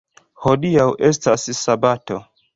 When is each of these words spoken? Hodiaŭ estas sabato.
Hodiaŭ 0.45 0.87
estas 1.11 1.45
sabato. 1.61 2.21